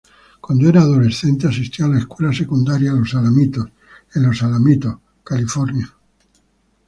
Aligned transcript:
Cuando 0.41 0.67
era 0.67 0.81
adolescente 0.81 1.47
asistió 1.47 1.85
a 1.85 1.89
la 1.89 1.99
Escuela 1.99 2.33
Secundaria 2.33 2.91
Los 2.91 3.13
Alamitos 3.13 3.67
en 4.15 4.23
Los 4.23 4.41
Alamitos, 4.41 4.95
California. 5.23 5.93